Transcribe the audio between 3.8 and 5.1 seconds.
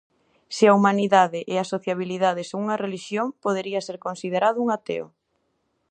ser considerado un ateo.